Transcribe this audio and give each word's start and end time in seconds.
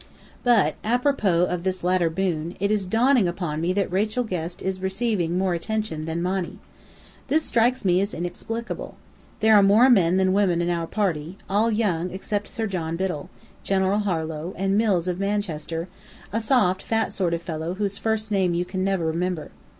But 0.43 0.73
apropos 0.83 1.43
of 1.45 1.61
this 1.61 1.83
latter 1.83 2.09
boon, 2.09 2.55
it 2.59 2.71
is 2.71 2.87
dawning 2.87 3.27
upon 3.27 3.61
me 3.61 3.71
that 3.73 3.91
Rachel 3.91 4.23
Guest 4.23 4.59
is 4.63 4.81
receiving 4.81 5.37
more 5.37 5.53
attention 5.53 6.05
than 6.05 6.23
Monny. 6.23 6.57
This 7.27 7.45
strikes 7.45 7.85
me 7.85 8.01
as 8.01 8.11
inexplicable. 8.11 8.95
There 9.41 9.53
are 9.55 9.61
more 9.61 9.91
men 9.91 10.17
than 10.17 10.33
women 10.33 10.59
in 10.59 10.71
our 10.71 10.87
party, 10.87 11.37
all 11.47 11.69
young 11.69 12.09
except 12.09 12.47
Sir 12.47 12.65
John 12.65 12.95
Biddell, 12.95 13.29
General 13.63 13.99
Harlow, 13.99 14.55
and 14.57 14.75
Mills 14.75 15.07
of 15.07 15.19
Manchester, 15.19 15.87
a 16.33 16.39
soft, 16.39 16.81
fat 16.81 17.13
sort 17.13 17.35
of 17.35 17.43
fellow 17.43 17.75
whose 17.75 17.99
first 17.99 18.31
name 18.31 18.55
you 18.55 18.65
can 18.65 18.83
never 18.83 19.05
remember. 19.05 19.51